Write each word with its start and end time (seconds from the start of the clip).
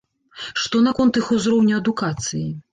Што 0.63 0.81
наконт 0.87 1.21
іх 1.23 1.31
узроўню 1.37 1.73
адукацыі? 1.83 2.45